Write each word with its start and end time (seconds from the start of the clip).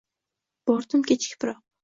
-Bordim, 0.63 1.05
kechikibroq. 1.13 1.63